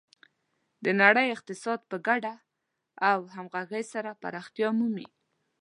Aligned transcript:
د 0.83 0.85
نړۍ 1.01 1.27
اقتصاد 1.35 1.79
په 1.89 1.97
ګډه 2.07 2.33
او 3.09 3.19
همغږي 3.35 3.83
سره 3.93 4.09
پراختیا 4.21 4.69
مومي. 4.77 5.07